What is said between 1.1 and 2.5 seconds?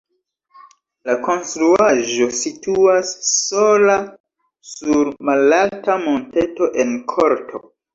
konstruaĵo